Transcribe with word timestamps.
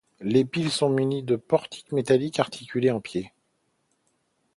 Les 0.21 0.45
piles 0.45 0.71
sont 0.71 0.89
munies 0.89 1.21
de 1.21 1.35
portiques 1.35 1.91
métalliques 1.91 2.39
articulés 2.39 2.89
en 2.89 2.99
pied. 2.99 3.31